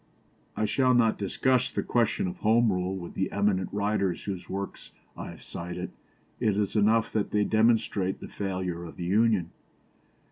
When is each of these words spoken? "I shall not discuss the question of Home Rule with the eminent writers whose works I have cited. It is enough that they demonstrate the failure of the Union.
"I 0.57 0.65
shall 0.65 0.95
not 0.95 1.19
discuss 1.19 1.69
the 1.69 1.83
question 1.83 2.27
of 2.27 2.37
Home 2.37 2.71
Rule 2.71 2.97
with 2.97 3.13
the 3.13 3.31
eminent 3.31 3.69
writers 3.71 4.23
whose 4.23 4.49
works 4.49 4.93
I 5.15 5.29
have 5.29 5.43
cited. 5.43 5.91
It 6.39 6.57
is 6.57 6.75
enough 6.75 7.13
that 7.13 7.29
they 7.29 7.43
demonstrate 7.43 8.19
the 8.19 8.27
failure 8.27 8.83
of 8.83 8.95
the 8.95 9.05
Union. 9.05 9.51